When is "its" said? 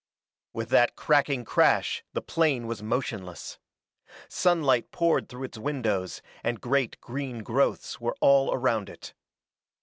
5.43-5.59